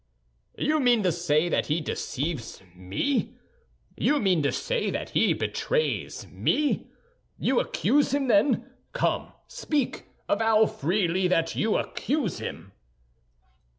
"You 0.57 0.79
mean 0.79 1.03
to 1.03 1.11
say 1.11 1.47
that 1.47 1.67
he 1.67 1.79
deceives 1.79 2.63
me; 2.75 3.35
you 3.95 4.19
mean 4.19 4.41
to 4.41 4.51
say 4.51 4.89
that 4.89 5.11
he 5.11 5.31
betrays 5.35 6.25
me? 6.29 6.87
You 7.37 7.59
accuse 7.59 8.11
him, 8.11 8.27
then? 8.27 8.67
Come, 8.93 9.31
speak; 9.47 10.07
avow 10.27 10.65
freely 10.65 11.27
that 11.27 11.55
you 11.55 11.77
accuse 11.77 12.39
him!" 12.39 12.71